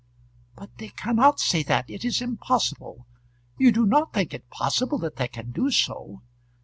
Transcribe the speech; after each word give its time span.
"But 0.55 0.79
they 0.79 0.89
cannot 0.89 1.39
say 1.39 1.61
that; 1.61 1.87
it 1.87 2.03
is 2.03 2.23
impossible. 2.23 3.05
You 3.59 3.71
do 3.71 3.85
not 3.85 4.13
think 4.13 4.33
it 4.33 4.49
possible 4.49 4.97
that 4.97 5.17
they 5.17 5.27
can 5.27 5.51
do 5.51 5.69
so?" 5.69 6.23